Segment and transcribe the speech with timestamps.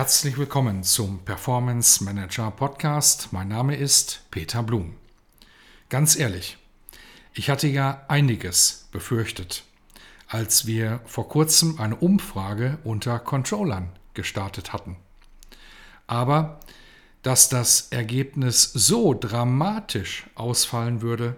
[0.00, 3.34] Herzlich willkommen zum Performance Manager Podcast.
[3.34, 4.94] Mein Name ist Peter Blum.
[5.90, 6.56] Ganz ehrlich,
[7.34, 9.62] ich hatte ja einiges befürchtet,
[10.26, 14.96] als wir vor kurzem eine Umfrage unter Controllern gestartet hatten.
[16.06, 16.60] Aber
[17.20, 21.36] dass das Ergebnis so dramatisch ausfallen würde,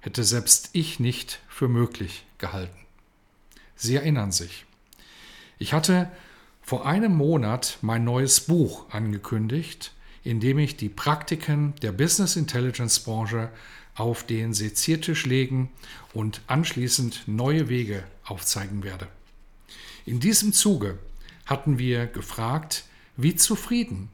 [0.00, 2.86] hätte selbst ich nicht für möglich gehalten.
[3.76, 4.64] Sie erinnern sich.
[5.58, 6.10] Ich hatte
[6.68, 13.00] vor einem Monat mein neues Buch angekündigt, in dem ich die Praktiken der Business Intelligence
[13.00, 13.48] Branche
[13.94, 15.70] auf den Seziertisch legen
[16.12, 19.08] und anschließend neue Wege aufzeigen werde.
[20.04, 20.98] In diesem Zuge
[21.46, 22.84] hatten wir gefragt,
[23.16, 24.10] wie zufrieden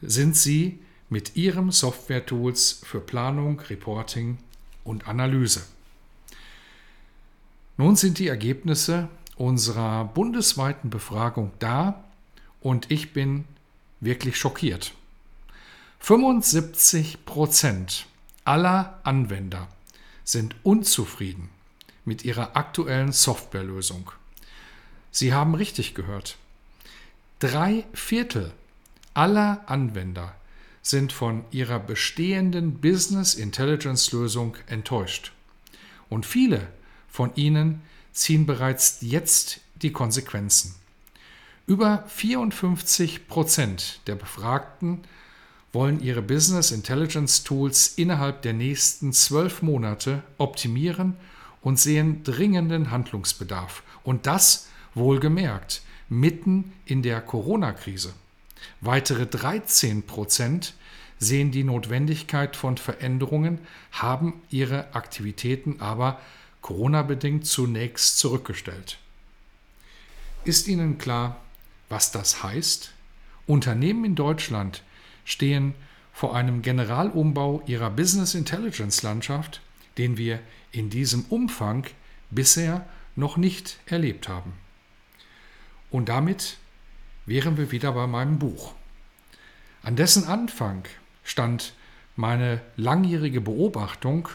[0.00, 0.78] sind Sie
[1.10, 4.38] mit Ihrem Software-Tools für Planung, Reporting
[4.84, 5.66] und Analyse.
[7.76, 12.04] Nun sind die Ergebnisse unserer bundesweiten Befragung da
[12.60, 13.46] und ich bin
[14.00, 14.92] wirklich schockiert.
[16.00, 18.06] 75 Prozent
[18.44, 19.68] aller Anwender
[20.24, 21.48] sind unzufrieden
[22.04, 24.12] mit ihrer aktuellen Softwarelösung.
[25.10, 26.36] Sie haben richtig gehört.
[27.38, 28.52] Drei Viertel
[29.14, 30.34] aller Anwender
[30.82, 35.32] sind von ihrer bestehenden Business Intelligence Lösung enttäuscht.
[36.10, 36.68] Und viele
[37.08, 37.80] von ihnen
[38.12, 40.74] ziehen bereits jetzt die Konsequenzen.
[41.66, 45.02] Über 54 Prozent der Befragten
[45.72, 51.16] wollen ihre Business Intelligence Tools innerhalb der nächsten zwölf Monate optimieren
[51.60, 53.82] und sehen dringenden Handlungsbedarf.
[54.02, 58.12] Und das wohlgemerkt mitten in der Corona-Krise.
[58.80, 60.74] Weitere 13 Prozent
[61.18, 63.58] sehen die Notwendigkeit von Veränderungen,
[63.92, 66.18] haben ihre Aktivitäten aber
[66.62, 68.98] Corona-bedingt zunächst zurückgestellt.
[70.44, 71.40] Ist Ihnen klar,
[71.88, 72.92] was das heißt?
[73.46, 74.82] Unternehmen in Deutschland
[75.24, 75.74] stehen
[76.12, 79.60] vor einem Generalumbau ihrer Business Intelligence Landschaft,
[79.98, 80.40] den wir
[80.72, 81.86] in diesem Umfang
[82.30, 84.52] bisher noch nicht erlebt haben.
[85.90, 86.58] Und damit
[87.26, 88.74] wären wir wieder bei meinem Buch.
[89.82, 90.84] An dessen Anfang
[91.24, 91.74] stand
[92.16, 94.28] meine langjährige Beobachtung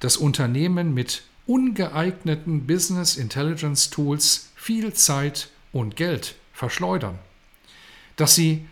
[0.00, 7.18] dass Unternehmen mit ungeeigneten Business Intelligence Tools viel Zeit und Geld verschleudern,
[8.16, 8.66] dass sie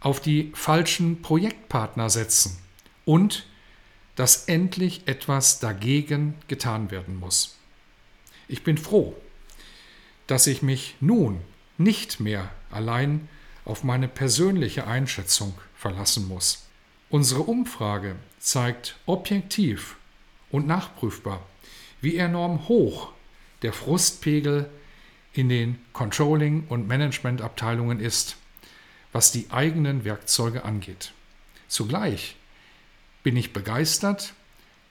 [0.00, 2.58] auf die falschen Projektpartner setzen
[3.04, 3.46] und
[4.16, 7.56] dass endlich etwas dagegen getan werden muss.
[8.48, 9.14] Ich bin froh,
[10.26, 11.40] dass ich mich nun
[11.78, 13.28] nicht mehr allein
[13.64, 16.66] auf meine persönliche Einschätzung verlassen muss.
[17.08, 19.96] Unsere Umfrage zeigt objektiv
[20.50, 21.46] und nachprüfbar,
[22.00, 23.12] wie enorm hoch
[23.62, 24.70] der Frustpegel
[25.32, 28.36] in den Controlling- und Managementabteilungen ist,
[29.12, 31.12] was die eigenen Werkzeuge angeht.
[31.68, 32.36] Zugleich
[33.22, 34.34] bin ich begeistert,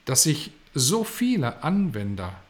[0.04, 2.40] dass sich so viele Anwender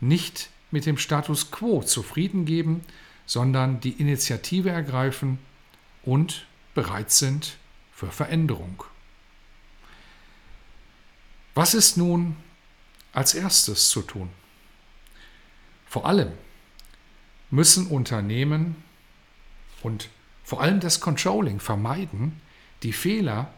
[0.00, 2.82] nicht mit dem Status quo zufrieden geben,
[3.26, 5.38] sondern die Initiative ergreifen
[6.02, 7.56] und bereit sind
[7.92, 8.84] für Veränderung.
[11.54, 12.36] Was ist nun
[13.12, 14.30] als erstes zu tun.
[15.86, 16.32] Vor allem
[17.50, 18.82] müssen Unternehmen
[19.82, 20.10] und
[20.44, 22.40] vor allem das Controlling vermeiden,
[22.82, 23.52] die Fehler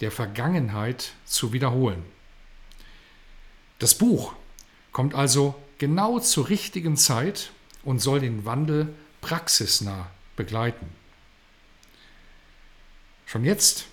[0.00, 2.04] der Vergangenheit zu wiederholen.
[3.78, 4.34] Das Buch
[4.92, 10.88] kommt also genau zur richtigen Zeit und soll den Wandel praxisnah begleiten.
[13.26, 13.86] Schon jetzt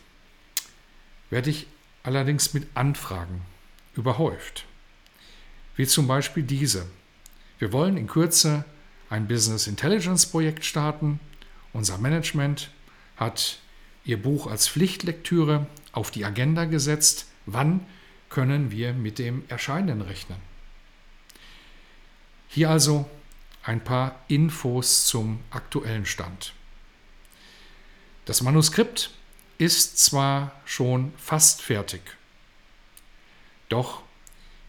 [1.29, 1.67] werde ich
[2.03, 3.41] allerdings mit Anfragen
[3.95, 4.65] überhäuft
[5.79, 6.85] wie zum Beispiel diese.
[7.57, 8.65] Wir wollen in Kürze
[9.09, 11.21] ein Business Intelligence Projekt starten.
[11.71, 12.69] Unser Management
[13.15, 13.59] hat
[14.03, 17.27] ihr Buch als Pflichtlektüre auf die Agenda gesetzt.
[17.45, 17.85] Wann
[18.27, 20.37] können wir mit dem Erscheinen rechnen?
[22.49, 23.09] Hier also
[23.63, 26.51] ein paar Infos zum aktuellen Stand.
[28.25, 29.11] Das Manuskript
[29.57, 32.01] ist zwar schon fast fertig,
[33.69, 34.03] doch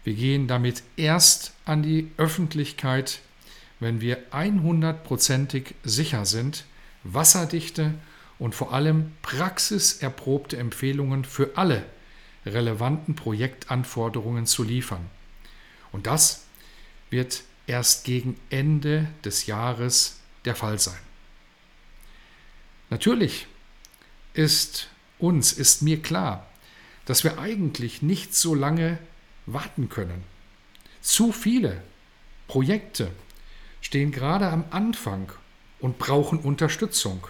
[0.03, 3.19] Wir gehen damit erst an die Öffentlichkeit,
[3.79, 6.65] wenn wir 100%ig sicher sind,
[7.03, 7.93] wasserdichte
[8.39, 11.85] und vor allem praxiserprobte Empfehlungen für alle
[12.45, 15.07] relevanten Projektanforderungen zu liefern.
[15.91, 16.45] Und das
[17.11, 20.97] wird erst gegen Ende des Jahres der Fall sein.
[22.89, 23.47] Natürlich
[24.33, 24.89] ist
[25.19, 26.47] uns, ist mir klar,
[27.05, 28.97] dass wir eigentlich nicht so lange
[29.45, 30.23] warten können.
[31.01, 31.81] Zu viele
[32.47, 33.11] Projekte
[33.81, 35.31] stehen gerade am Anfang
[35.79, 37.27] und brauchen Unterstützung.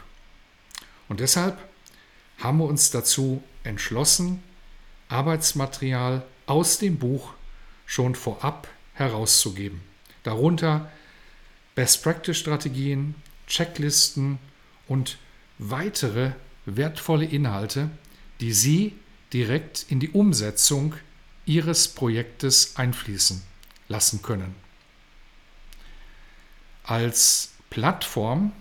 [1.07, 1.57] Und deshalb
[2.39, 4.43] haben wir uns dazu entschlossen,
[5.09, 7.33] Arbeitsmaterial aus dem Buch
[7.85, 9.81] schon vorab herauszugeben.
[10.23, 10.89] Darunter
[11.75, 13.15] Best-Practice-Strategien,
[13.47, 14.39] Checklisten
[14.87, 15.17] und
[15.57, 16.31] weitere
[16.65, 17.89] wertvolle Inhalte,
[18.39, 18.93] die Sie
[19.33, 20.95] direkt in die Umsetzung
[21.45, 23.41] Ihres Projektes einfließen
[23.87, 24.55] lassen können.
[26.83, 28.51] Als Plattform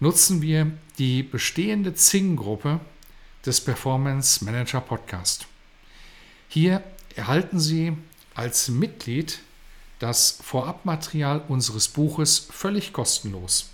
[0.00, 2.80] nutzen wir die bestehende Zing-Gruppe
[3.44, 5.46] des Performance Manager Podcast.
[6.48, 6.82] Hier
[7.14, 7.96] erhalten Sie
[8.34, 9.40] als Mitglied
[9.98, 13.70] das Vorabmaterial unseres Buches völlig kostenlos.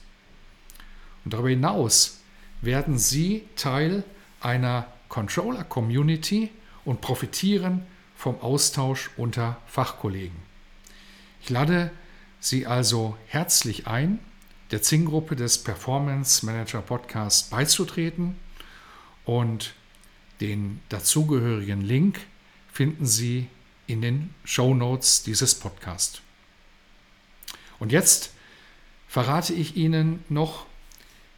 [1.24, 2.20] Und darüber hinaus
[2.60, 4.04] werden Sie Teil
[4.40, 6.50] einer Controller-Community
[6.84, 7.86] und profitieren
[8.22, 10.36] vom Austausch unter Fachkollegen.
[11.40, 11.90] Ich lade
[12.38, 14.20] Sie also herzlich ein,
[14.70, 18.36] der Zing-Gruppe des Performance Manager Podcast beizutreten
[19.24, 19.74] und
[20.40, 22.20] den dazugehörigen Link
[22.72, 23.48] finden Sie
[23.88, 26.20] in den Show Notes dieses Podcasts.
[27.80, 28.34] Und jetzt
[29.08, 30.66] verrate ich Ihnen noch,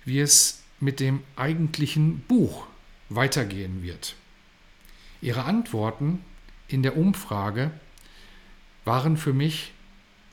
[0.04, 2.66] wie es mit dem eigentlichen Buch
[3.08, 4.16] weitergehen wird.
[5.22, 6.22] Ihre Antworten
[6.68, 7.70] in der Umfrage
[8.84, 9.72] waren für mich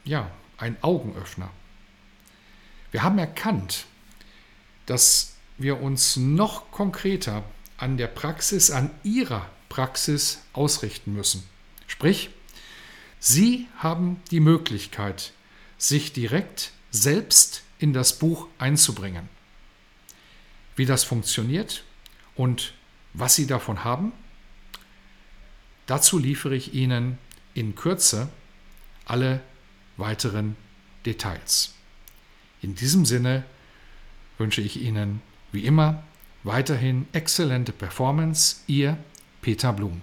[0.03, 1.49] ja ein Augenöffner.
[2.91, 3.85] Wir haben erkannt,
[4.85, 7.43] dass wir uns noch konkreter
[7.77, 11.43] an der Praxis, an Ihrer Praxis ausrichten müssen.
[11.87, 12.29] Sprich,
[13.19, 15.33] Sie haben die Möglichkeit,
[15.77, 19.29] sich direkt selbst in das Buch einzubringen.
[20.75, 21.83] Wie das funktioniert
[22.35, 22.73] und
[23.13, 24.11] was Sie davon haben,
[25.91, 27.17] Dazu liefere ich Ihnen
[27.53, 28.29] in Kürze
[29.03, 29.41] alle
[29.97, 30.55] weiteren
[31.05, 31.73] Details.
[32.61, 33.43] In diesem Sinne
[34.37, 35.21] wünsche ich Ihnen
[35.51, 36.03] wie immer
[36.43, 38.61] weiterhin exzellente Performance.
[38.67, 38.95] Ihr
[39.41, 40.01] Peter Blum.